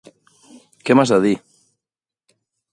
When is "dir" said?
1.27-1.35